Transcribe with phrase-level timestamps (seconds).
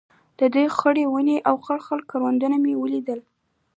[0.39, 3.19] د توتو خړې ونې او خړ خړ کروندې مې لیدل.